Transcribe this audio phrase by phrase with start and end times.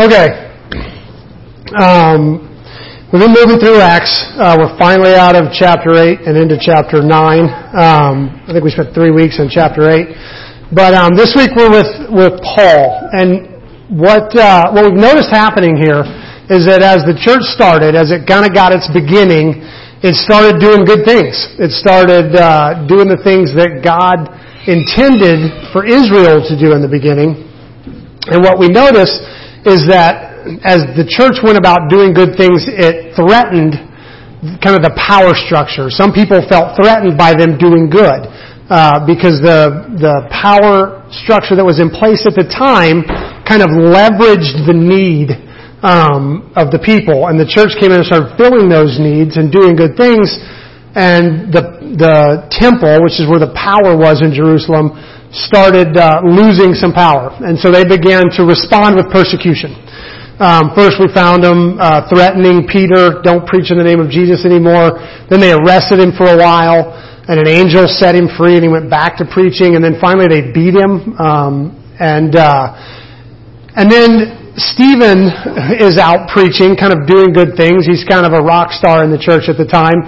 [0.00, 0.48] Okay.
[1.76, 2.40] Um,
[3.12, 4.32] we've been moving through Acts.
[4.32, 7.12] Uh, we're finally out of chapter 8 and into chapter 9.
[7.12, 10.72] Um, I think we spent three weeks in chapter 8.
[10.72, 13.12] But um, this week we're with, with Paul.
[13.12, 13.60] And
[13.92, 16.00] what, uh, what we've noticed happening here
[16.48, 19.60] is that as the church started, as it kind of got its beginning,
[20.00, 21.36] it started doing good things.
[21.60, 24.32] It started uh, doing the things that God
[24.64, 27.36] intended for Israel to do in the beginning.
[28.32, 29.12] And what we notice
[29.66, 30.30] is that
[30.64, 33.76] as the church went about doing good things, it threatened
[34.64, 35.92] kind of the power structure.
[35.92, 38.24] Some people felt threatened by them doing good
[38.72, 43.04] uh, because the the power structure that was in place at the time
[43.44, 45.34] kind of leveraged the need
[45.84, 49.52] um, of the people, and the church came in and started filling those needs and
[49.52, 50.40] doing good things.
[50.96, 54.96] And the the temple, which is where the power was in Jerusalem,
[55.32, 59.78] started uh, losing some power, and so they began to respond with persecution.
[60.40, 64.44] Um, first, we found them uh, threatening Peter, "Don't preach in the name of Jesus
[64.44, 66.96] anymore." Then they arrested him for a while,
[67.28, 69.76] and an angel set him free, and he went back to preaching.
[69.76, 72.74] And then finally, they beat him, um, and uh,
[73.76, 75.30] and then Stephen
[75.78, 77.86] is out preaching, kind of doing good things.
[77.86, 80.02] He's kind of a rock star in the church at the time,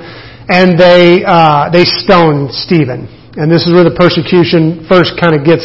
[0.51, 3.22] and they uh, they stoned Stephen.
[3.35, 5.65] And this is where the persecution first kind of gets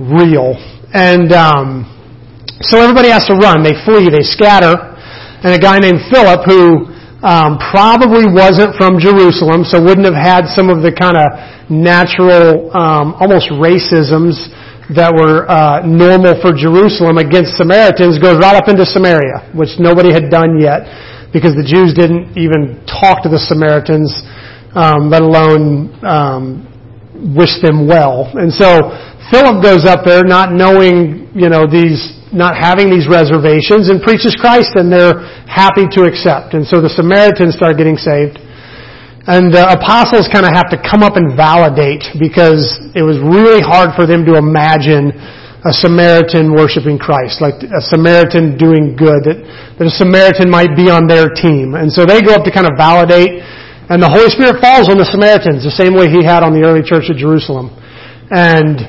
[0.00, 0.56] real.
[0.96, 1.84] And um,
[2.64, 3.60] so everybody has to run.
[3.60, 4.08] They flee.
[4.08, 4.72] They scatter.
[5.44, 6.88] And a guy named Philip, who
[7.20, 11.36] um, probably wasn't from Jerusalem, so wouldn't have had some of the kind of
[11.68, 14.40] natural, um, almost racisms
[14.92, 20.12] that were uh, normal for Jerusalem against Samaritans, goes right up into Samaria, which nobody
[20.12, 20.84] had done yet,
[21.32, 24.12] because the Jews didn't even talk to the Samaritans
[24.74, 26.66] um, let alone um,
[27.34, 28.26] wish them well.
[28.34, 28.90] And so
[29.30, 34.34] Philip goes up there not knowing, you know, these, not having these reservations and preaches
[34.34, 36.52] Christ and they're happy to accept.
[36.52, 38.42] And so the Samaritans start getting saved.
[39.24, 43.64] And the apostles kind of have to come up and validate because it was really
[43.64, 45.16] hard for them to imagine
[45.64, 49.40] a Samaritan worshiping Christ, like a Samaritan doing good, that,
[49.80, 51.72] that a Samaritan might be on their team.
[51.72, 53.40] And so they go up to kind of validate
[53.88, 56.64] and the Holy Spirit falls on the Samaritans the same way He had on the
[56.64, 57.68] early church of Jerusalem.
[58.32, 58.80] And,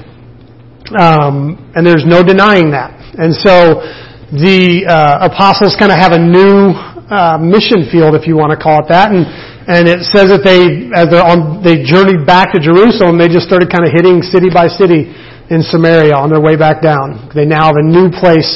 [0.95, 2.95] um, and there's no denying that.
[3.19, 3.83] And so
[4.31, 6.71] the uh, apostles kind of have a new
[7.11, 9.11] uh, mission field, if you want to call it that.
[9.11, 9.27] And,
[9.67, 13.45] and it says that they, as they're on, they journeyed back to Jerusalem, they just
[13.51, 15.11] started kind of hitting city by city
[15.51, 17.29] in Samaria on their way back down.
[17.35, 18.47] They now have a new place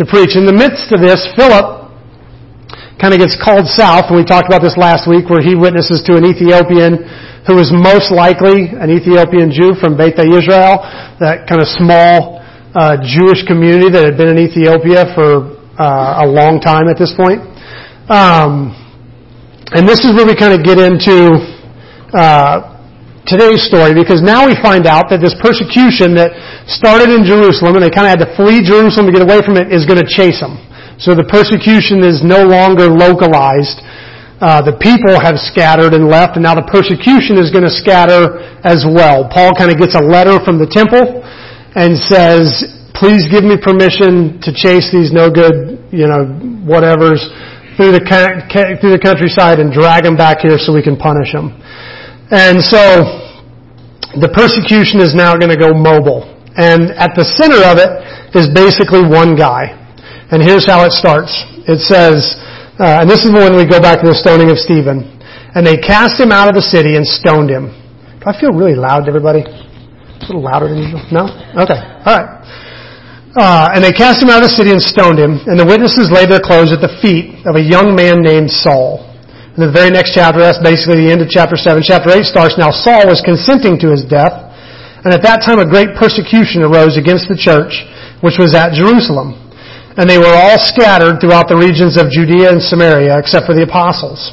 [0.00, 0.34] to preach.
[0.34, 1.81] In the midst of this, Philip
[3.02, 6.06] kind of gets called south, and we talked about this last week, where he witnesses
[6.06, 7.02] to an Ethiopian
[7.50, 10.78] who is most likely an Ethiopian Jew from Beit Israel,
[11.18, 12.38] that kind of small
[12.78, 17.10] uh, Jewish community that had been in Ethiopia for uh, a long time at this
[17.18, 17.42] point.
[18.06, 18.70] Um,
[19.74, 21.42] and this is where we kind of get into
[22.14, 22.70] uh,
[23.26, 26.38] today's story because now we find out that this persecution that
[26.70, 29.58] started in Jerusalem and they kind of had to flee Jerusalem to get away from
[29.58, 30.54] it is going to chase them.
[31.02, 33.82] So the persecution is no longer localized.
[34.38, 38.38] Uh, the people have scattered and left, and now the persecution is going to scatter
[38.62, 39.26] as well.
[39.26, 41.26] Paul kind of gets a letter from the temple
[41.74, 42.46] and says,
[42.94, 46.22] please give me permission to chase these no good, you know,
[46.62, 47.18] whatevers
[47.74, 48.02] through the,
[48.78, 51.50] through the countryside and drag them back here so we can punish them.
[52.30, 53.34] And so
[54.22, 56.30] the persecution is now going to go mobile.
[56.54, 57.90] And at the center of it
[58.38, 59.81] is basically one guy.
[60.32, 61.28] And here's how it starts.
[61.68, 62.40] It says,
[62.80, 65.04] uh, and this is when we go back to the stoning of Stephen.
[65.52, 67.68] And they cast him out of the city and stoned him.
[68.16, 69.44] Do I feel really loud everybody?
[69.44, 71.04] A little louder than usual?
[71.12, 71.28] No?
[71.60, 71.76] Okay.
[71.76, 72.30] All right.
[73.36, 75.36] Uh, and they cast him out of the city and stoned him.
[75.44, 79.04] And the witnesses laid their clothes at the feet of a young man named Saul.
[79.52, 81.84] In the very next chapter, that's basically the end of chapter 7.
[81.84, 84.32] Chapter 8 starts, Now Saul was consenting to his death.
[85.04, 87.84] And at that time a great persecution arose against the church,
[88.24, 89.42] which was at Jerusalem
[89.96, 93.68] and they were all scattered throughout the regions of Judea and Samaria, except for the
[93.68, 94.32] apostles.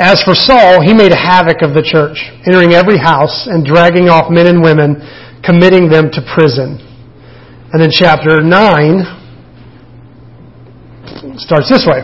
[0.00, 4.32] As for Saul, he made havoc of the church, entering every house and dragging off
[4.32, 4.96] men and women,
[5.44, 6.80] committing them to prison.
[7.72, 8.50] And in chapter 9,
[11.38, 12.02] starts this way.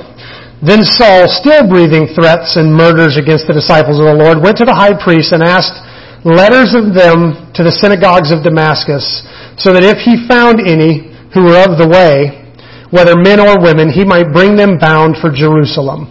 [0.63, 4.65] Then Saul, still breathing threats and murders against the disciples of the Lord, went to
[4.65, 5.75] the high priest and asked
[6.25, 9.25] letters of them to the synagogues of Damascus,
[9.59, 12.46] so that if he found any who were of the way,
[12.97, 16.09] whether men or women, he might bring them bound for Jerusalem.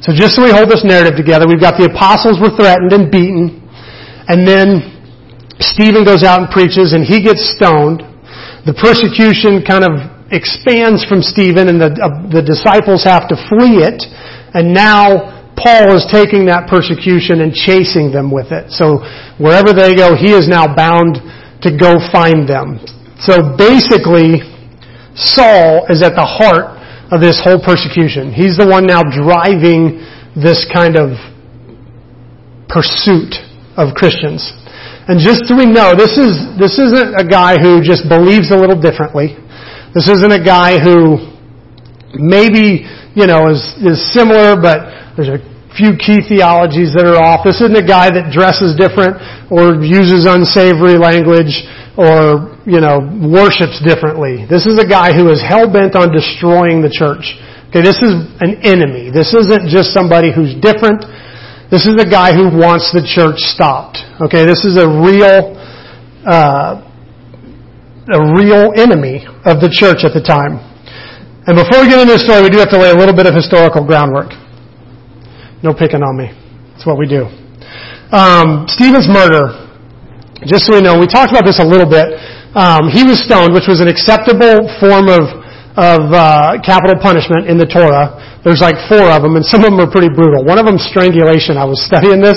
[0.00, 3.12] So just so we hold this narrative together, we've got the apostles were threatened and
[3.12, 3.60] beaten,
[4.26, 4.92] and then
[5.62, 8.02] Stephen goes out and preaches and he gets stoned.
[8.66, 13.84] The persecution kind of expands from Stephen and the, uh, the disciples have to flee
[13.84, 14.02] it.
[14.54, 18.72] And now Paul is taking that persecution and chasing them with it.
[18.74, 19.04] So
[19.38, 21.22] wherever they go, he is now bound
[21.62, 22.82] to go find them.
[23.22, 24.42] So basically,
[25.14, 26.80] Saul is at the heart
[27.12, 28.32] of this whole persecution.
[28.32, 30.00] He's the one now driving
[30.32, 31.12] this kind of
[32.72, 33.36] pursuit
[33.76, 34.40] of Christians.
[35.08, 38.56] And just so we know, this is, this isn't a guy who just believes a
[38.56, 39.36] little differently.
[39.92, 41.20] This isn't a guy who
[42.16, 45.40] maybe, you know, is, is similar, but there's a
[45.76, 47.44] few key theologies that are off.
[47.44, 49.20] This isn't a guy that dresses different
[49.52, 51.60] or uses unsavory language
[51.96, 54.48] or, you know, worships differently.
[54.48, 57.36] This is a guy who is hell-bent on destroying the church.
[57.68, 59.12] Okay, this is an enemy.
[59.12, 61.04] This isn't just somebody who's different.
[61.72, 64.00] This is a guy who wants the church stopped.
[64.20, 65.56] Okay, this is a real,
[66.28, 66.84] uh,
[68.12, 70.60] a real enemy of the church at the time.
[71.48, 73.26] And before we get into the story, we do have to lay a little bit
[73.26, 74.30] of historical groundwork.
[75.64, 76.28] No picking on me.
[76.72, 77.24] That's what we do.
[78.12, 79.61] Um, Stephen's murder,
[80.46, 82.14] just so we know, we talked about this a little bit.
[82.52, 85.42] Um, he was stoned, which was an acceptable form of
[85.72, 88.12] of uh, capital punishment in the Torah.
[88.44, 90.44] There's like four of them, and some of them are pretty brutal.
[90.44, 91.56] One of them, strangulation.
[91.56, 92.36] I was studying this,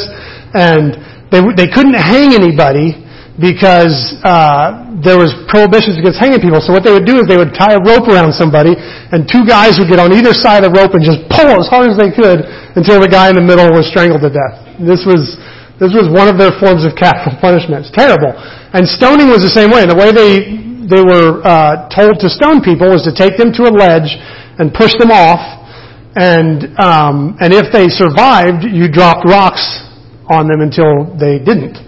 [0.55, 0.95] and
[1.33, 2.95] they they couldn't hang anybody
[3.35, 6.63] because uh, there was prohibitions against hanging people.
[6.63, 9.43] So what they would do is they would tie a rope around somebody, and two
[9.43, 11.99] guys would get on either side of the rope and just pull as hard as
[11.99, 12.47] they could
[12.79, 14.55] until the guy in the middle was strangled to death.
[14.79, 15.35] This was
[15.79, 17.87] this was one of their forms of capital punishment.
[17.87, 18.31] It's terrible.
[18.71, 19.83] And stoning was the same way.
[19.83, 23.49] And the way they they were uh, told to stone people was to take them
[23.57, 24.13] to a ledge
[24.61, 25.41] and push them off,
[26.15, 29.65] and um, and if they survived, you dropped rocks
[30.29, 31.81] on them until they didn't.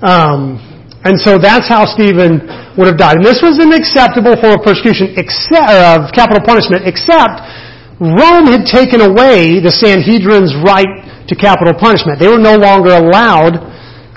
[0.00, 0.62] Um,
[1.04, 2.42] and so that's how Stephen
[2.74, 3.22] would have died.
[3.22, 7.46] And this was an acceptable form of persecution, except, of capital punishment, except
[8.02, 12.18] Rome had taken away the Sanhedrin's right to capital punishment.
[12.18, 13.58] They were no longer allowed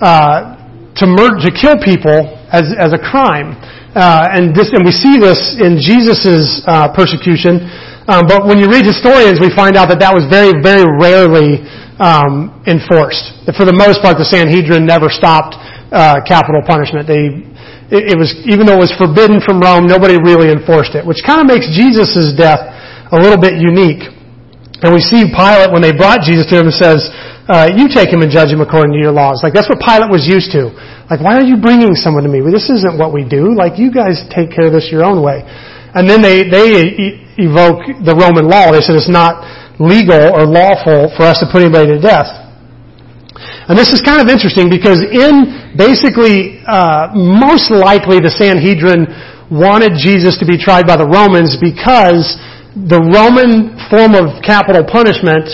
[0.01, 0.59] uh,
[0.95, 3.57] to murder, to kill people as, as a crime.
[3.95, 7.65] Uh, and this, and we see this in Jesus' uh, persecution.
[8.05, 11.61] Um, but when you read historians, we find out that that was very, very rarely
[11.97, 13.33] um, enforced.
[13.57, 15.57] For the most part, the Sanhedrin never stopped
[15.91, 17.09] uh, capital punishment.
[17.09, 17.43] They,
[17.89, 21.25] it, it, was even though it was forbidden from Rome, nobody really enforced it, which
[21.25, 22.61] kind of makes Jesus' death
[23.09, 24.05] a little bit unique.
[24.81, 27.11] And we see Pilate when they brought Jesus to him says,
[27.51, 30.09] uh, "You take him and judge him according to your laws." Like that's what Pilate
[30.09, 30.71] was used to.
[31.09, 32.45] Like, why are you bringing someone to me?
[32.45, 33.57] Well, this isn't what we do.
[33.57, 35.41] Like, you guys take care of this your own way.
[35.41, 38.69] And then they, they evoke the Roman law.
[38.69, 39.41] They said it's not
[39.81, 42.29] legal or lawful for us to put anybody to death.
[43.65, 49.09] And this is kind of interesting because in basically, uh, most likely the Sanhedrin
[49.49, 52.37] wanted Jesus to be tried by the Romans because
[52.75, 55.49] the Roman form of capital punishment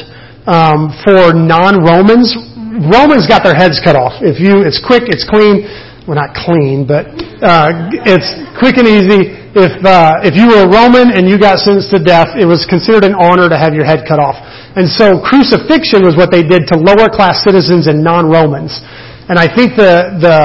[0.48, 2.36] um, for non-Romans
[2.84, 4.20] Romans got their heads cut off.
[4.20, 5.64] If you, it's quick, it's clean.
[6.06, 7.10] Well, not clean, but
[7.42, 8.30] uh, it's
[8.60, 9.34] quick and easy.
[9.58, 12.68] If uh, if you were a Roman and you got sentenced to death, it was
[12.70, 14.38] considered an honor to have your head cut off.
[14.78, 18.76] And so crucifixion was what they did to lower class citizens and non-Romans.
[19.32, 20.40] And I think the the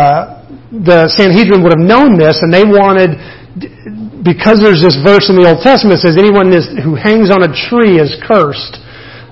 [0.70, 3.18] the Sanhedrin would have known this, and they wanted
[4.20, 7.50] because there's this verse in the Old Testament that says anyone who hangs on a
[7.50, 8.76] tree is cursed.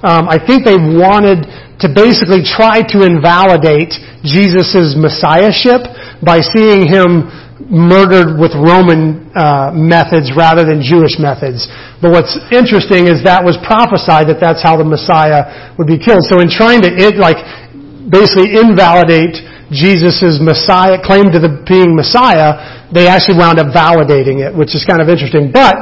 [0.01, 1.45] Um, I think they wanted
[1.85, 3.93] to basically try to invalidate
[4.25, 5.85] Jesus' messiahship
[6.25, 7.29] by seeing him
[7.69, 11.67] murdered with Roman uh, methods rather than Jewish methods.
[12.01, 16.23] But what's interesting is that was prophesied that that's how the Messiah would be killed.
[16.31, 17.39] So in trying to it, like
[18.09, 19.37] basically invalidate
[19.71, 24.85] Jesus' Messiah claim to the being Messiah, they actually wound up validating it, which is
[24.85, 25.53] kind of interesting.
[25.53, 25.77] But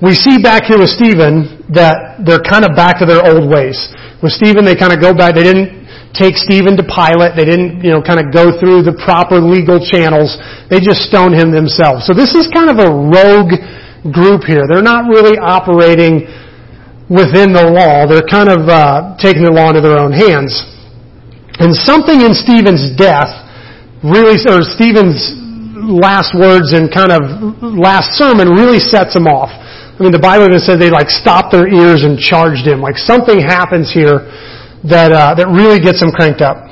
[0.00, 3.76] we see back here with Stephen that they're kind of back to their old ways.
[4.22, 5.34] With Stephen, they kind of go back.
[5.34, 5.84] They didn't
[6.16, 7.36] take Stephen to Pilate.
[7.36, 10.38] They didn't, you know, kind of go through the proper legal channels.
[10.72, 12.08] They just stoned him themselves.
[12.08, 13.52] So this is kind of a rogue
[14.14, 14.64] group here.
[14.64, 16.30] They're not really operating
[17.12, 18.06] within the law.
[18.08, 20.77] They're kind of uh, taking the law into their own hands.
[21.58, 23.30] And something in Stephen's death
[24.02, 25.34] really, or Stephen's
[25.74, 27.22] last words and kind of
[27.62, 29.50] last sermon really sets him off.
[29.50, 32.78] I mean, the Bible even said they like stopped their ears and charged him.
[32.78, 34.30] Like something happens here
[34.86, 36.67] that uh, that really gets him cranked up.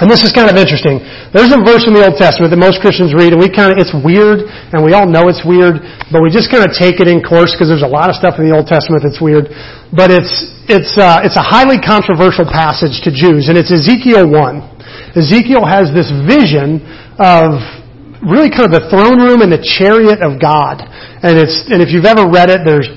[0.00, 1.04] And this is kind of interesting.
[1.36, 3.76] There's a verse in the Old Testament that most Christians read, and we kind of,
[3.76, 7.08] it's weird, and we all know it's weird, but we just kind of take it
[7.08, 9.52] in course because there's a lot of stuff in the Old Testament that's weird.
[9.92, 10.32] But it's,
[10.72, 15.20] it's, uh, it's a highly controversial passage to Jews, and it's Ezekiel 1.
[15.20, 16.80] Ezekiel has this vision
[17.20, 17.60] of
[18.24, 20.80] really kind of the throne room and the chariot of God.
[21.20, 22.88] And it's, and if you've ever read it, there's,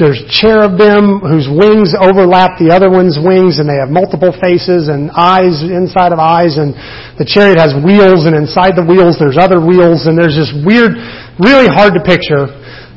[0.00, 5.12] there's cherubim whose wings overlap the other one's wings and they have multiple faces and
[5.12, 6.72] eyes inside of eyes and
[7.20, 10.96] the chariot has wheels and inside the wheels there's other wheels and there's this weird,
[11.36, 12.48] really hard to picture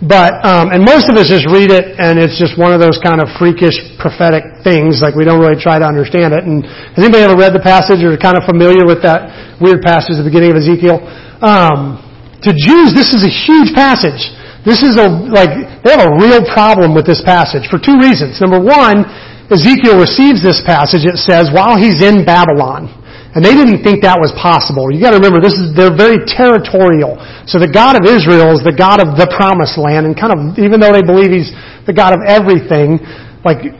[0.03, 2.99] but, um, and most of us just read it and it's just one of those
[2.99, 6.43] kind of freakish prophetic things, like we don't really try to understand it.
[6.43, 9.31] And has anybody ever read the passage or kind of familiar with that
[9.63, 10.99] weird passage at the beginning of Ezekiel?
[11.39, 12.03] Um,
[12.43, 14.27] to Jews, this is a huge passage.
[14.63, 15.51] This is a, like,
[15.83, 18.39] they have a real problem with this passage for two reasons.
[18.39, 19.03] Number one,
[19.51, 22.87] Ezekiel receives this passage, it says, while he's in Babylon.
[23.35, 24.93] And they didn't think that was possible.
[24.93, 27.17] You gotta remember, this is, they're very territorial.
[27.49, 30.39] So the God of Israel is the God of the promised land, and kind of,
[30.61, 31.49] even though they believe He's
[31.89, 33.01] the God of everything,
[33.41, 33.73] like,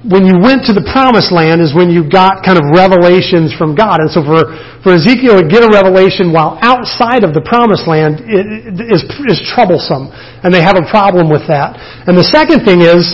[0.00, 3.76] when you went to the promised land is when you got kind of revelations from
[3.76, 4.00] God.
[4.00, 4.48] And so for,
[4.80, 10.08] for Ezekiel to get a revelation while outside of the promised land is, is troublesome.
[10.40, 11.76] And they have a problem with that.
[12.08, 13.04] And the second thing is,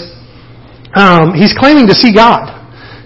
[0.94, 2.54] um, he's claiming to see God.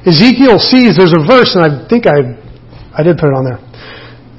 [0.04, 2.37] Ezekiel sees, there's a verse, and I think I
[2.90, 3.69] I did put it on there.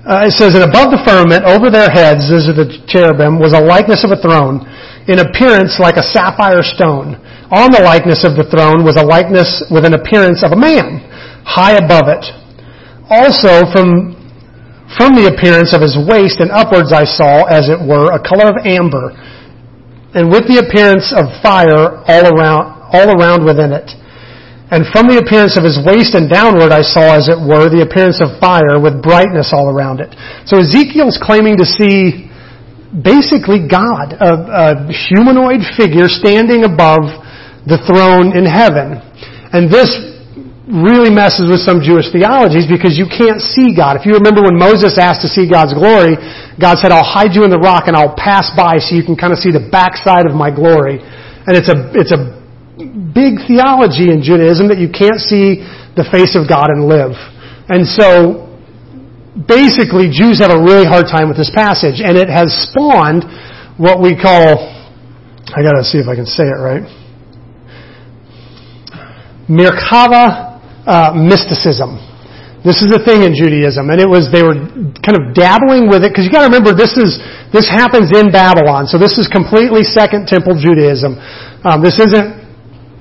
[0.01, 3.53] Uh, it says, and above the firmament, over their heads, these are the cherubim, was
[3.53, 4.65] a likeness of a throne,
[5.05, 7.21] in appearance like a sapphire stone.
[7.53, 11.05] On the likeness of the throne was a likeness with an appearance of a man,
[11.45, 12.25] high above it.
[13.13, 14.17] Also from,
[14.97, 18.49] from the appearance of his waist and upwards I saw, as it were, a color
[18.49, 19.13] of amber,
[20.17, 23.85] and with the appearance of fire all around, all around within it.
[24.71, 27.83] And from the appearance of his waist and downward I saw, as it were, the
[27.83, 30.15] appearance of fire with brightness all around it.
[30.47, 32.31] So Ezekiel's claiming to see
[32.95, 34.67] basically God, a, a
[35.11, 37.03] humanoid figure standing above
[37.67, 38.99] the throne in heaven.
[39.51, 39.91] And this
[40.71, 43.99] really messes with some Jewish theologies because you can't see God.
[43.99, 46.15] If you remember when Moses asked to see God's glory,
[46.55, 49.19] God said, I'll hide you in the rock and I'll pass by so you can
[49.19, 51.03] kind of see the backside of my glory.
[51.43, 52.40] And it's a, it's a
[52.89, 55.61] big theology in Judaism that you can't see
[55.93, 57.13] the face of God and live.
[57.67, 58.47] And so,
[59.35, 63.23] basically, Jews have a really hard time with this passage, and it has spawned
[63.77, 64.59] what we call,
[65.51, 66.85] I gotta see if I can say it right,
[69.51, 71.99] Merkava uh, mysticism.
[72.61, 74.53] This is a thing in Judaism, and it was they were
[75.01, 77.17] kind of dabbling with it because you got to remember this is
[77.49, 81.17] this happens in Babylon, so this is completely Second Temple Judaism.
[81.65, 82.40] Um, this isn't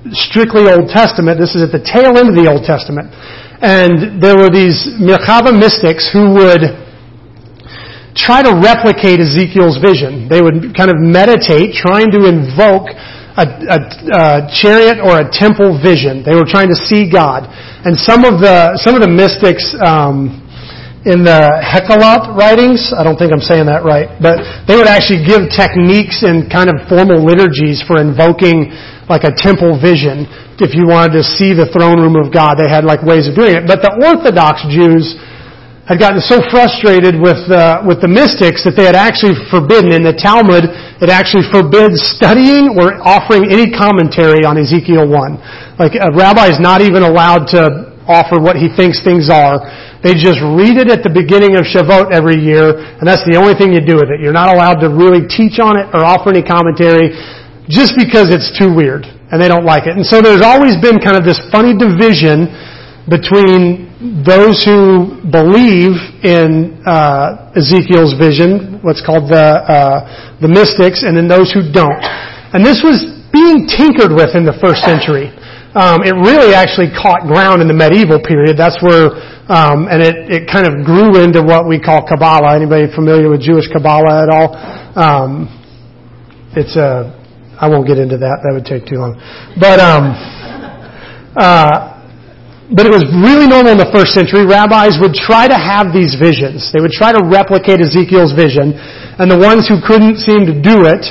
[0.09, 1.37] strictly Old Testament.
[1.37, 3.13] This is at the tail end of the Old Testament.
[3.61, 6.65] And there were these Merkava mystics who would
[8.17, 10.25] try to replicate Ezekiel's vision.
[10.27, 12.89] They would kind of meditate, trying to invoke
[13.37, 13.77] a, a,
[14.11, 16.25] a, chariot or a temple vision.
[16.25, 17.47] They were trying to see God.
[17.85, 20.43] And some of the, some of the mystics, um,
[21.01, 24.37] in the Hekhalot writings, I don't think I'm saying that right, but
[24.69, 28.69] they would actually give techniques and kind of formal liturgies for invoking
[29.09, 30.29] like a temple vision.
[30.61, 33.33] If you wanted to see the throne room of God, they had like ways of
[33.33, 33.65] doing it.
[33.65, 35.17] But the Orthodox Jews
[35.89, 40.05] had gotten so frustrated with uh, with the mystics that they had actually forbidden in
[40.05, 40.69] the Talmud.
[41.01, 45.41] It actually forbids studying or offering any commentary on Ezekiel one.
[45.81, 49.65] Like a rabbi is not even allowed to offer what he thinks things are.
[50.01, 53.53] They just read it at the beginning of Shavuot every year, and that's the only
[53.53, 54.17] thing you do with it.
[54.17, 57.13] You're not allowed to really teach on it or offer any commentary
[57.69, 59.95] just because it's too weird and they don't like it.
[59.95, 62.51] And so there's always been kind of this funny division
[63.07, 63.89] between
[64.25, 71.29] those who believe in uh, Ezekiel's vision, what's called the uh, the mystics, and then
[71.29, 72.01] those who don't.
[72.53, 75.31] And this was being tinkered with in the first century.
[75.71, 78.59] Um, it really actually caught ground in the medieval period.
[78.59, 79.15] That's where,
[79.47, 82.55] um, and it, it kind of grew into what we call Kabbalah.
[82.55, 84.51] Anybody familiar with Jewish Kabbalah at all?
[84.99, 85.47] Um,
[86.55, 87.21] it's a
[87.61, 88.41] I won't get into that.
[88.41, 89.21] That would take too long.
[89.61, 90.17] But, um,
[91.37, 92.01] uh,
[92.73, 94.49] but it was really normal in the first century.
[94.49, 96.73] Rabbis would try to have these visions.
[96.73, 100.89] They would try to replicate Ezekiel's vision, and the ones who couldn't seem to do
[100.89, 101.05] it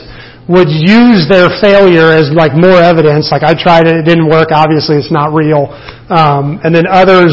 [0.49, 3.29] would use their failure as like more evidence.
[3.31, 4.49] Like I tried it, it didn't work.
[4.51, 5.69] Obviously, it's not real.
[6.09, 7.33] Um, and then others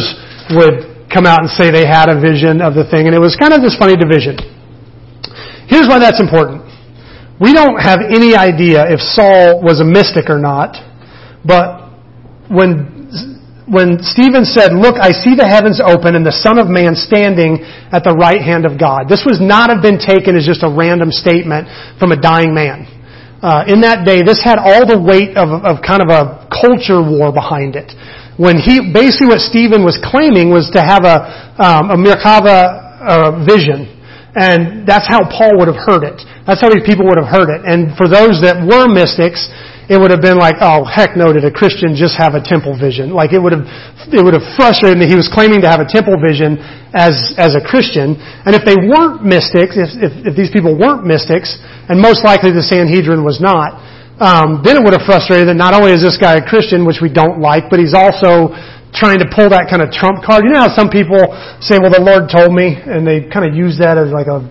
[0.51, 3.35] would come out and say they had a vision of the thing, and it was
[3.39, 4.37] kind of this funny division.
[5.67, 6.67] Here's why that's important.
[7.39, 10.75] We don't have any idea if Saul was a mystic or not,
[11.45, 11.87] but
[12.49, 12.97] when
[13.67, 17.59] when Stephen said, Look, I see the heavens open and the Son of Man standing
[17.91, 19.11] at the right hand of God.
[19.11, 21.67] This was not have been taken as just a random statement
[21.99, 22.87] from a dying man.
[23.47, 26.99] Uh, in that day, this had all the weight of, of kind of a culture
[26.99, 27.95] war behind it.
[28.35, 31.17] When he, basically what Stephen was claiming was to have a,
[31.55, 32.59] um, a Merkava
[33.07, 33.87] uh, vision
[34.37, 36.21] And that's how Paul would have heard it.
[36.45, 37.65] That's how these people would have heard it.
[37.65, 39.49] And for those that were mystics,
[39.87, 42.75] it would have been like, oh heck no, did a Christian just have a temple
[42.75, 43.15] vision?
[43.15, 43.63] Like it would have,
[44.11, 46.59] it would have frustrated that he was claiming to have a temple vision
[46.91, 48.19] as, as a Christian.
[48.19, 51.55] And if they weren't mystics, if, if, if these people weren't mystics,
[51.87, 53.79] and most likely the Sanhedrin was not,
[54.19, 56.99] um, then it would have frustrated that not only is this guy a Christian, which
[56.99, 58.51] we don't like, but he's also
[58.91, 60.43] trying to pull that kind of trump card.
[60.43, 61.21] You know how some people
[61.63, 64.43] say, well, the Lord told me, and they kind of use that as like a,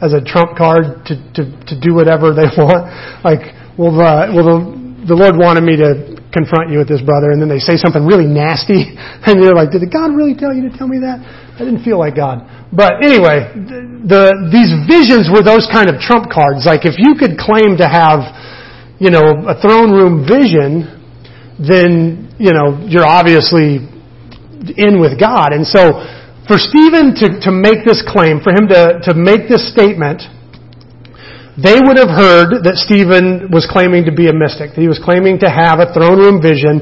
[0.00, 2.88] as a trump card to, to, to do whatever they want.
[3.20, 7.32] Like, well, the, well, the, the Lord wanted me to confront you with this brother,
[7.32, 8.94] and then they say something really nasty,
[9.26, 11.20] and you're like, did God really tell you to tell me that?
[11.56, 12.46] I didn't feel like God.
[12.72, 13.50] But anyway,
[14.06, 16.64] the, these visions were those kind of trump cards.
[16.64, 18.22] Like, if you could claim to have,
[19.02, 20.86] you know, a throne room vision,
[21.58, 23.82] then, you know, you're obviously
[24.78, 25.52] in with God.
[25.52, 25.98] And so,
[26.46, 30.22] for Stephen to, to make this claim, for him to, to make this statement,
[31.58, 35.42] they would have heard that Stephen was claiming to be a mystic, he was claiming
[35.42, 36.78] to have a throne room vision,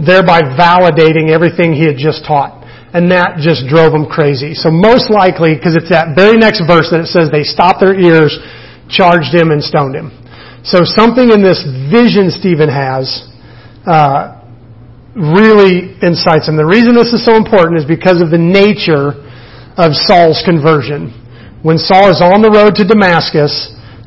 [0.00, 2.60] thereby validating everything he had just taught.
[2.90, 4.56] And that just drove him crazy.
[4.58, 7.94] So most likely, because it's that very next verse that it says they stopped their
[7.94, 8.34] ears,
[8.90, 10.10] charged him, and stoned him.
[10.66, 13.30] So something in this vision Stephen has
[13.86, 14.42] uh,
[15.14, 16.58] really incites him.
[16.58, 19.14] The reason this is so important is because of the nature
[19.78, 21.19] of Saul's conversion.
[21.62, 23.52] When Saul is on the road to Damascus,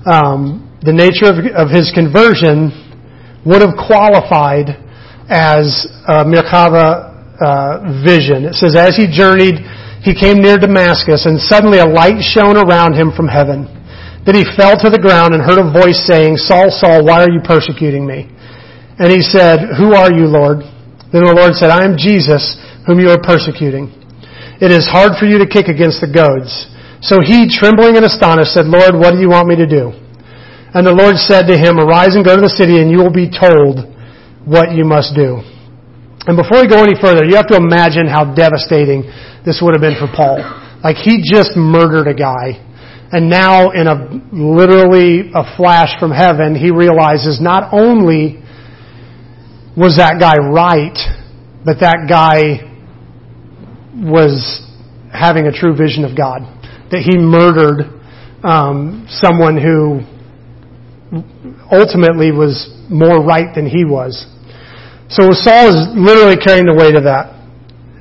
[0.10, 2.74] um, the nature of, of, his conversion
[3.45, 4.74] would have qualified
[5.29, 8.50] as a Merkava uh, vision.
[8.50, 9.62] It says, as he journeyed,
[10.01, 13.69] he came near Damascus, and suddenly a light shone around him from heaven.
[14.25, 17.31] Then he fell to the ground and heard a voice saying, Saul, Saul, why are
[17.31, 18.33] you persecuting me?
[18.98, 20.65] And he said, Who are you, Lord?
[21.13, 22.57] Then the Lord said, I am Jesus,
[22.89, 23.93] whom you are persecuting.
[24.57, 26.73] It is hard for you to kick against the goads.
[27.03, 29.91] So he, trembling and astonished, said, Lord, what do you want me to do?
[30.72, 33.12] And the Lord said to him, Arise and go to the city, and you will
[33.12, 33.83] be told
[34.48, 35.43] what you must do.
[36.23, 39.04] And before we go any further, you have to imagine how devastating
[39.43, 40.39] this would have been for Paul.
[40.80, 42.63] Like he just murdered a guy.
[43.12, 48.39] And now in a literally a flash from heaven, he realizes not only
[49.75, 50.95] was that guy right,
[51.65, 52.63] but that guy
[53.93, 54.63] was
[55.12, 56.53] having a true vision of God.
[56.93, 57.89] That he murdered
[58.45, 60.06] um, someone who
[61.73, 64.29] ultimately was more right than he was.
[65.10, 67.34] So Saul is literally carrying the weight of that.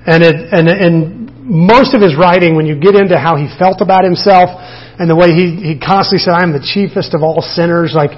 [0.05, 3.81] And, it, and, and most of his writing, when you get into how he felt
[3.81, 4.53] about himself
[5.01, 8.13] and the way he, he constantly said, I am the chiefest of all sinners, like,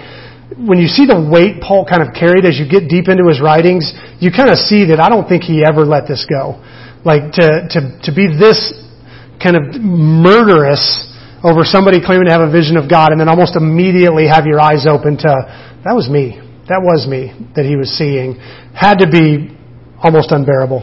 [0.58, 3.38] when you see the weight Paul kind of carried as you get deep into his
[3.38, 6.58] writings, you kind of see that I don't think he ever let this go.
[7.06, 7.46] Like to,
[7.78, 8.83] to, to be this
[9.42, 10.82] kind of murderous
[11.44, 14.60] over somebody claiming to have a vision of God and then almost immediately have your
[14.60, 15.32] eyes open to,
[15.84, 16.40] that was me.
[16.68, 18.40] That was me that he was seeing.
[18.72, 19.52] Had to be
[20.02, 20.80] almost unbearable.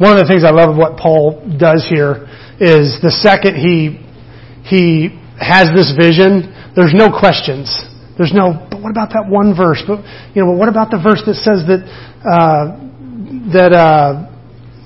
[0.00, 2.26] One of the things I love of what Paul does here
[2.58, 4.00] is the second he
[4.64, 7.68] he has this vision, there's no questions.
[8.16, 9.82] There's no, but what about that one verse?
[9.86, 11.82] But you know, but what about the verse that says that
[12.24, 12.91] uh,
[13.50, 14.30] that uh,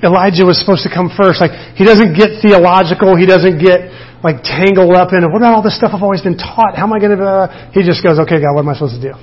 [0.00, 1.44] Elijah was supposed to come first?
[1.44, 3.12] Like he doesn't get theological.
[3.16, 3.92] He doesn't get
[4.24, 6.74] like tangled up in what about all this stuff I've always been taught?
[6.76, 7.20] How am I going to?
[7.20, 9.14] Uh, he just goes, okay, God, what am I supposed to do?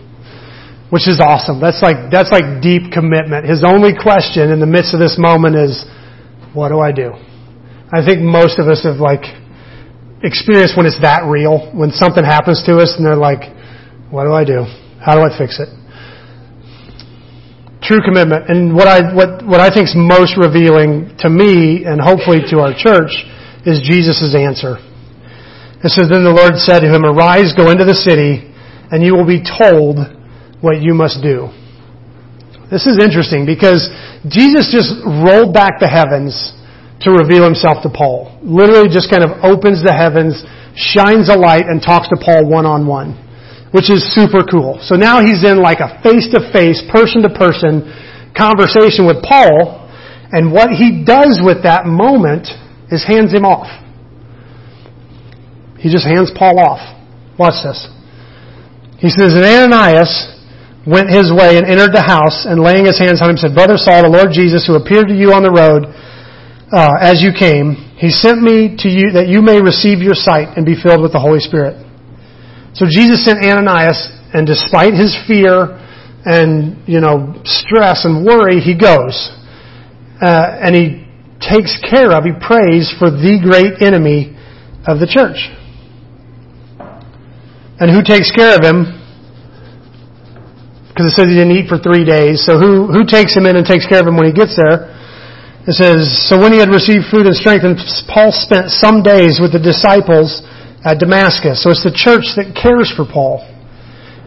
[0.93, 1.57] Which is awesome.
[1.57, 3.49] That's like that's like deep commitment.
[3.49, 5.81] His only question in the midst of this moment is,
[6.53, 7.17] what do I do?
[7.89, 9.25] I think most of us have like
[10.23, 13.51] experienced when it's that real, when something happens to us and they're like,
[14.09, 14.63] what do I do?
[15.01, 15.67] How do I fix it?
[17.83, 18.49] True commitment.
[18.49, 22.63] And what I, what, what I think is most revealing to me and hopefully to
[22.63, 23.11] our church
[23.67, 24.79] is Jesus' answer.
[25.83, 28.47] It says, Then the Lord said to him, Arise, go into the city,
[28.87, 29.99] and you will be told
[30.63, 31.51] what you must do.
[32.71, 33.91] This is interesting because
[34.31, 36.33] Jesus just rolled back the heavens
[37.03, 38.39] to reveal himself to Paul.
[38.41, 40.39] Literally just kind of opens the heavens,
[40.73, 43.19] shines a light, and talks to Paul one on one,
[43.73, 44.77] which is super cool.
[44.85, 47.89] So now he's in like a face to face, person to person
[48.37, 49.81] conversation with Paul,
[50.31, 52.49] and what he does with that moment
[52.93, 53.69] is hands him off.
[55.81, 56.81] He just hands Paul off.
[57.37, 57.89] Watch this.
[59.01, 60.09] He says, And Ananias
[60.85, 63.77] went his way and entered the house, and laying his hands on him said, Brother
[63.77, 65.89] Saul, the Lord Jesus, who appeared to you on the road,
[66.73, 70.57] uh, as you came, He sent me to you that you may receive your sight
[70.57, 71.77] and be filled with the Holy Spirit.
[72.73, 75.77] So Jesus sent Ananias, and despite his fear
[76.25, 79.29] and, you know, stress and worry, he goes.
[80.21, 81.05] Uh, and he
[81.37, 84.33] takes care of, he prays for the great enemy
[84.87, 85.51] of the church.
[87.77, 88.99] And who takes care of him?
[90.89, 92.45] Because it says he didn't eat for three days.
[92.45, 94.93] So who, who takes him in and takes care of him when he gets there?
[95.65, 97.75] It says, So when he had received food and strength, and
[98.07, 100.45] Paul spent some days with the disciples
[100.83, 101.63] at Damascus.
[101.63, 103.43] So it's the church that cares for Paul.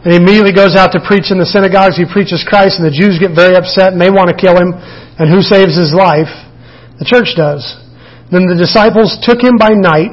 [0.03, 1.97] And he immediately goes out to preach in the synagogues.
[1.97, 4.73] He preaches Christ, and the Jews get very upset, and they want to kill him.
[4.73, 6.29] And who saves his life?
[7.01, 7.61] The church does.
[8.31, 10.11] Then the disciples took him by night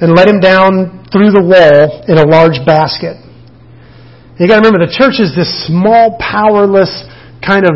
[0.00, 3.16] and let him down through the wall in a large basket.
[4.38, 6.92] You gotta remember, the church is this small, powerless,
[7.40, 7.74] kind of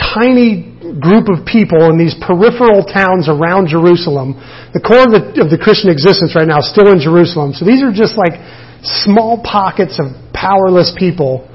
[0.00, 4.36] tiny group of people in these peripheral towns around Jerusalem.
[4.76, 7.56] The core of the, of the Christian existence right now is still in Jerusalem.
[7.56, 8.36] So these are just like
[8.84, 11.48] small pockets of powerless people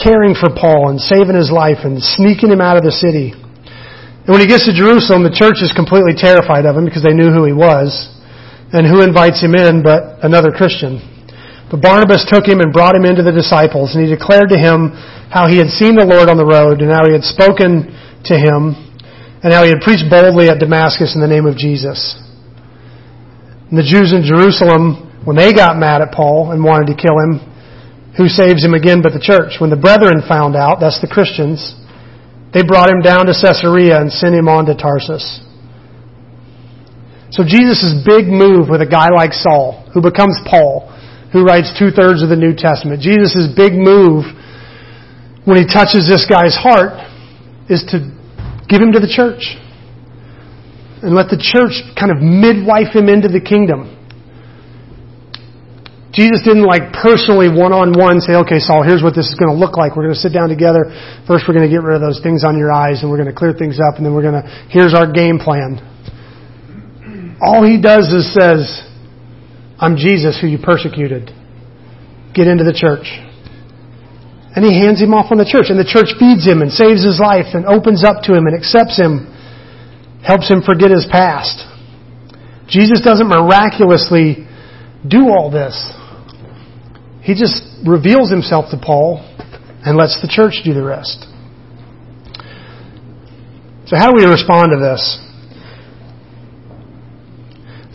[0.00, 3.36] caring for Paul and saving his life and sneaking him out of the city.
[3.36, 7.12] And when he gets to Jerusalem, the church is completely terrified of him because they
[7.12, 8.08] knew who he was.
[8.72, 11.02] And who invites him in but another Christian?
[11.70, 14.90] But Barnabas took him and brought him into the disciples, and he declared to him
[15.30, 17.90] how he had seen the Lord on the road, and how he had spoken
[18.24, 18.76] to him,
[19.42, 22.18] and how he had preached boldly at Damascus in the name of Jesus.
[23.70, 27.16] And the Jews in Jerusalem, when they got mad at Paul and wanted to kill
[27.16, 27.40] him,
[28.18, 29.62] who saves him again but the church?
[29.62, 31.72] When the brethren found out, that's the Christians,
[32.52, 35.40] they brought him down to Caesarea and sent him on to Tarsus.
[37.30, 40.90] So Jesus' big move with a guy like Saul, who becomes Paul,
[41.32, 43.00] who writes two thirds of the New Testament.
[43.00, 44.26] Jesus' big move
[45.46, 46.98] when he touches this guy's heart
[47.70, 48.02] is to
[48.68, 49.54] give him to the church
[51.00, 53.96] and let the church kind of midwife him into the kingdom.
[56.10, 59.54] Jesus didn't like personally one on one say, okay, Saul, here's what this is going
[59.54, 59.94] to look like.
[59.94, 60.90] We're going to sit down together.
[61.24, 63.30] First, we're going to get rid of those things on your eyes and we're going
[63.30, 65.78] to clear things up and then we're going to, here's our game plan.
[67.40, 68.66] All he does is says,
[69.78, 71.30] I'm Jesus who you persecuted.
[72.34, 73.06] Get into the church.
[74.56, 75.70] And he hands him off on the church.
[75.70, 78.54] And the church feeds him and saves his life and opens up to him and
[78.54, 79.30] accepts him,
[80.26, 81.62] helps him forget his past.
[82.66, 84.46] Jesus doesn't miraculously
[85.06, 85.74] do all this.
[87.22, 89.22] He just reveals himself to Paul
[89.84, 91.26] and lets the church do the rest.
[93.86, 95.02] So how do we respond to this?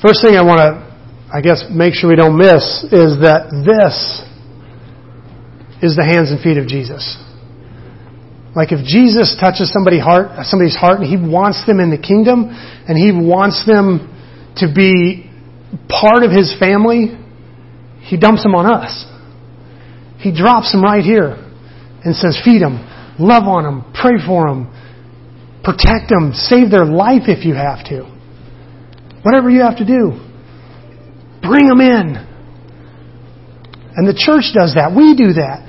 [0.01, 0.85] First thing I want to
[1.35, 4.23] I guess, make sure we don't miss is that this
[5.81, 7.03] is the hands and feet of Jesus.
[8.55, 12.47] Like if Jesus touches somebody's heart, somebody's heart and he wants them in the kingdom
[12.47, 14.07] and he wants them
[14.57, 15.29] to be
[15.89, 17.11] part of his family,
[17.99, 19.05] he dumps them on us.
[20.19, 21.35] He drops them right here
[22.05, 22.79] and says, feed them,
[23.19, 24.71] love on them, pray for them,
[25.63, 28.07] protect them, save their life if you have to.
[29.23, 30.15] Whatever you have to do.
[31.41, 32.34] Bring them in.
[33.95, 34.91] And the church does that.
[34.91, 35.63] We do that.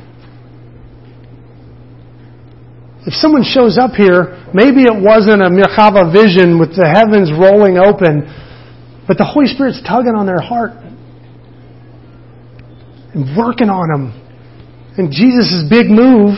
[3.07, 7.79] If someone shows up here, maybe it wasn't a Merkava vision with the heavens rolling
[7.79, 8.27] open,
[9.07, 10.73] but the Holy Spirit's tugging on their heart
[13.15, 14.11] and working on them.
[14.99, 16.35] And Jesus' big move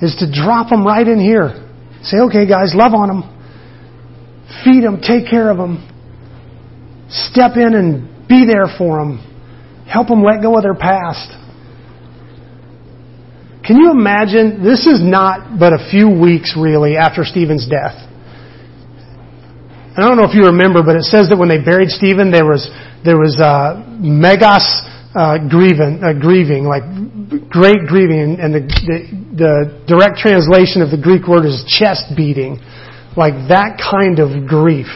[0.00, 1.66] is to drop them right in here.
[2.02, 3.22] Say, okay, guys, love on them.
[4.62, 5.00] Feed them.
[5.02, 5.82] Take care of them.
[7.08, 9.33] Step in and be there for them.
[9.86, 11.30] Help them let go of their past.
[13.64, 14.62] Can you imagine?
[14.62, 17.96] This is not but a few weeks really after Stephen's death.
[19.96, 22.30] And I don't know if you remember, but it says that when they buried Stephen,
[22.30, 22.68] there was
[23.04, 24.66] there was uh, megas
[25.14, 26.84] uh, grieving, uh, grieving, like
[27.48, 28.98] great grieving, and the, the
[29.32, 29.52] the
[29.86, 32.60] direct translation of the Greek word is chest beating,
[33.16, 34.90] like that kind of grief.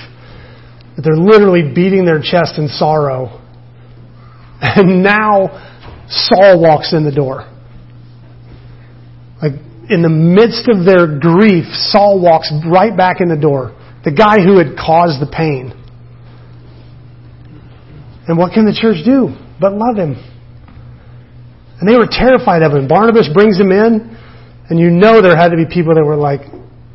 [0.98, 3.38] They're literally beating their chest in sorrow.
[4.78, 5.48] And now
[6.08, 7.46] Saul walks in the door.
[9.40, 9.52] Like
[9.88, 13.76] in the midst of their grief, Saul walks right back in the door.
[14.04, 15.72] The guy who had caused the pain.
[18.26, 20.16] And what can the church do but love him?
[21.80, 22.88] And they were terrified of him.
[22.88, 24.16] Barnabas brings him in,
[24.68, 26.40] and you know there had to be people that were like,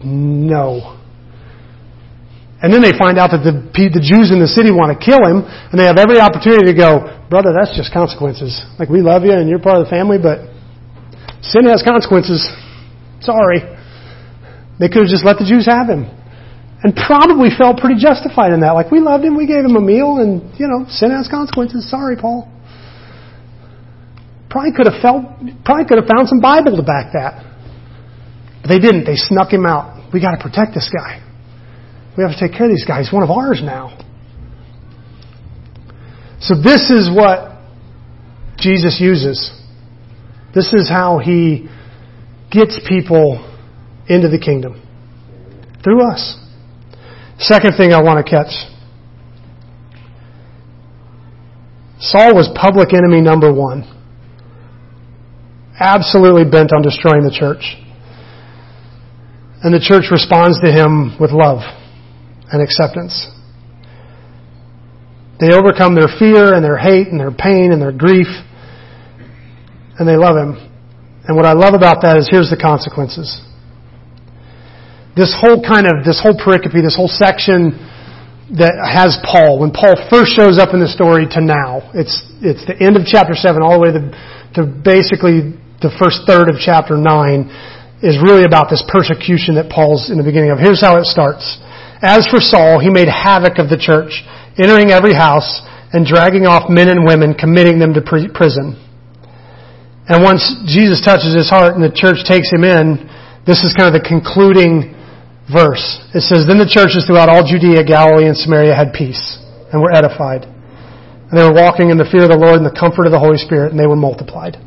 [0.04, 1.00] no.
[2.64, 5.20] And then they find out that the, the Jews in the city want to kill
[5.20, 8.56] him, and they have every opportunity to go, brother, that's just consequences.
[8.80, 10.48] Like, we love you and you're part of the family, but
[11.44, 12.40] sin has consequences.
[13.20, 13.68] Sorry.
[14.80, 16.08] They could have just let the Jews have him.
[16.88, 18.80] And probably felt pretty justified in that.
[18.80, 21.84] Like, we loved him, we gave him a meal, and, you know, sin has consequences.
[21.92, 22.48] Sorry, Paul.
[24.48, 25.28] Probably could have felt,
[25.68, 27.44] probably could have found some Bible to back that.
[28.64, 29.04] But they didn't.
[29.04, 30.16] They snuck him out.
[30.16, 31.20] We got to protect this guy.
[32.18, 33.10] We have to take care of these guys.
[33.12, 33.98] One of ours now.
[36.40, 37.58] So this is what
[38.58, 39.52] Jesus uses.
[40.54, 41.68] This is how he
[42.52, 43.42] gets people
[44.08, 44.80] into the kingdom.
[45.84, 46.38] Through us.
[47.40, 48.54] Second thing I want to catch.
[52.00, 53.90] Saul was public enemy number one.
[55.80, 57.78] Absolutely bent on destroying the church.
[59.64, 61.62] And the church responds to him with love
[62.54, 63.28] and acceptance.
[65.42, 68.30] They overcome their fear and their hate and their pain and their grief,
[69.98, 70.56] and they love him.
[71.26, 73.42] And what I love about that is here's the consequences.
[75.18, 77.74] This whole kind of, this whole pericope, this whole section
[78.54, 82.62] that has Paul, when Paul first shows up in the story to now, it's, it's
[82.70, 84.02] the end of chapter 7 all the way to,
[84.58, 90.12] to basically the first third of chapter 9 is really about this persecution that Paul's
[90.12, 90.60] in the beginning of.
[90.60, 91.58] Here's how it starts.
[92.04, 94.28] As for Saul, he made havoc of the church,
[94.60, 95.64] entering every house
[95.96, 98.76] and dragging off men and women, committing them to prison.
[100.12, 103.08] And once Jesus touches his heart and the church takes him in,
[103.48, 104.92] this is kind of the concluding
[105.48, 106.04] verse.
[106.12, 109.40] It says, Then the churches throughout all Judea, Galilee, and Samaria had peace
[109.72, 110.44] and were edified.
[110.44, 113.24] And they were walking in the fear of the Lord and the comfort of the
[113.24, 114.60] Holy Spirit, and they were multiplied.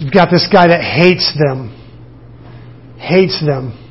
[0.00, 1.76] You've got this guy that hates them.
[2.96, 3.85] Hates them.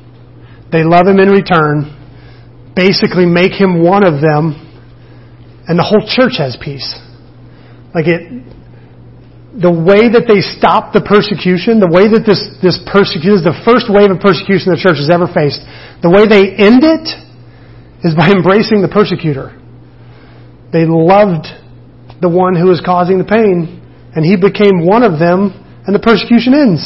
[0.76, 1.88] They love him in return.
[2.76, 4.52] Basically make him one of them.
[5.64, 6.84] And the whole church has peace.
[7.96, 8.20] Like it,
[9.56, 13.56] the way that they stop the persecution, the way that this, this persecution is the
[13.64, 15.64] first wave of persecution the church has ever faced.
[16.04, 17.08] The way they end it
[18.04, 19.56] is by embracing the persecutor.
[20.76, 21.48] They loved
[22.20, 23.80] the one who was causing the pain,
[24.12, 25.56] and he became one of them
[25.88, 26.84] and the persecution ends.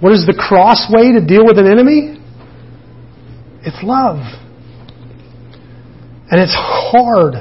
[0.00, 2.16] What is the cross way to deal with an enemy?
[3.62, 4.16] It's love.
[6.30, 7.34] And it's hard.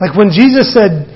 [0.00, 1.06] Like when Jesus said,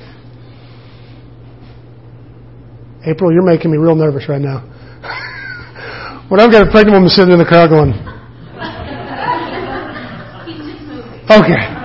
[3.04, 4.60] April, you're making me real nervous right now.
[6.28, 7.90] when I've got a pregnant woman sitting in the crowd going,
[11.26, 11.80] okay.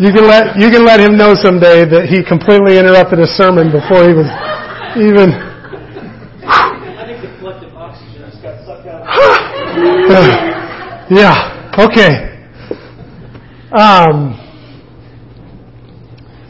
[0.00, 3.70] You can let you can let him know someday that he completely interrupted a sermon
[3.70, 4.26] before he was
[4.96, 5.32] even.
[6.44, 9.06] I think the collective oxygen just got sucked out.
[11.10, 11.74] yeah.
[11.78, 12.28] Okay.
[13.72, 14.38] Um,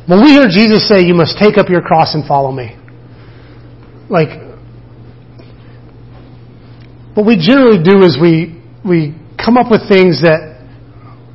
[0.07, 2.77] when we hear Jesus say, "You must take up your cross and follow me,"
[4.11, 4.41] like
[7.15, 10.53] what we generally do is we we come up with things that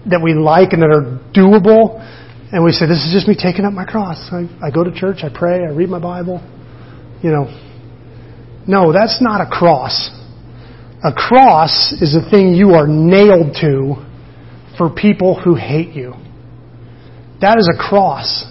[0.10, 2.00] that we like and that are doable,
[2.52, 4.18] and we say, This is just me taking up my cross.
[4.32, 6.42] I, I go to church, I pray, I read my Bible.
[7.24, 7.64] You know.
[8.68, 10.10] No, that's not a cross.
[11.04, 13.96] A cross is a thing you are nailed to
[14.78, 16.14] for people who hate you.
[17.42, 18.46] That is a cross.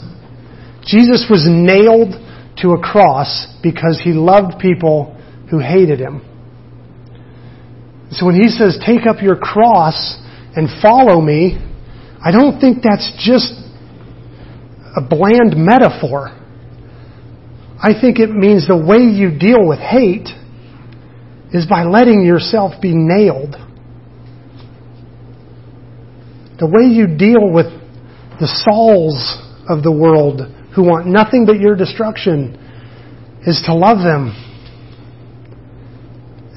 [0.85, 2.15] Jesus was nailed
[2.63, 6.23] to a cross because he loved people who hated him.
[8.13, 10.17] So when he says, take up your cross
[10.55, 11.59] and follow me,
[12.25, 13.53] I don't think that's just
[14.97, 16.31] a bland metaphor.
[17.79, 20.29] I think it means the way you deal with hate
[21.53, 23.55] is by letting yourself be nailed.
[26.59, 27.67] The way you deal with
[28.41, 29.37] the Sauls
[29.69, 30.41] of the world
[30.75, 32.57] who want nothing but your destruction
[33.47, 34.33] is to love them.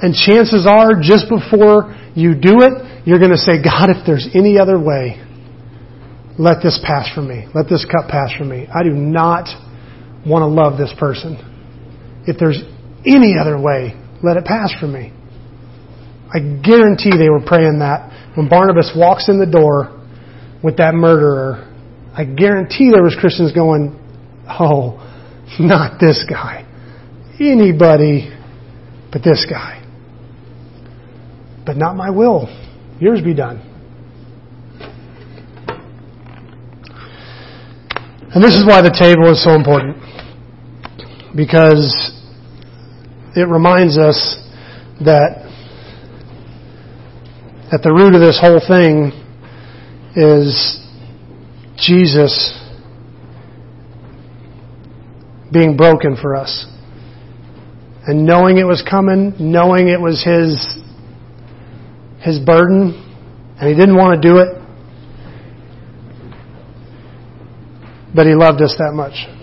[0.02, 4.28] And chances are, just before you do it, you're going to say, God, if there's
[4.34, 5.22] any other way,
[6.38, 7.48] let this pass from me.
[7.54, 8.68] Let this cup pass from me.
[8.74, 9.48] I do not
[10.26, 11.38] want to love this person.
[12.28, 12.62] If there's
[13.06, 15.14] any other way, let it pass from me.
[16.34, 20.00] I guarantee they were praying that when Barnabas walks in the door
[20.64, 21.66] with that murderer.
[22.14, 23.98] I guarantee there was Christians going,
[24.48, 25.00] "Oh,
[25.60, 26.66] not this guy.
[27.40, 28.32] Anybody
[29.12, 29.82] but this guy.
[31.66, 32.48] But not my will.
[33.00, 33.62] Yours be done.
[38.34, 39.98] And this is why the table is so important.
[41.36, 42.12] Because
[43.36, 44.38] it reminds us
[45.02, 45.46] that
[47.72, 49.12] at the root of this whole thing
[50.16, 50.80] is
[51.78, 52.58] Jesus
[55.54, 56.66] being broken for us.
[58.08, 60.78] And knowing it was coming, knowing it was his
[62.22, 63.06] his burden,
[63.60, 64.50] and he didn't want to do it,
[68.14, 69.39] but he loved us that much.